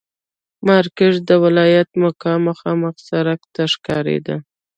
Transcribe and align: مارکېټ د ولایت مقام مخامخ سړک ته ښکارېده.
مارکېټ 0.67 1.13
د 1.29 1.31
ولایت 1.43 1.89
مقام 2.03 2.39
مخامخ 2.49 2.95
سړک 3.09 3.41
ته 3.53 3.63
ښکارېده. 3.73 4.35